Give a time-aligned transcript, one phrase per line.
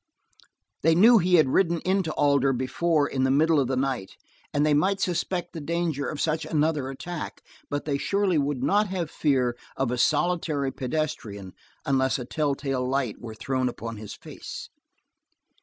[0.81, 4.17] They knew he had ridden into Alder before in the middle of the night
[4.51, 8.87] and they might suspect the danger of such another attack, but they surely would not
[8.87, 11.53] have fear of a solitary pedestrian
[11.85, 14.69] unless a telltale light were thrown upon his face.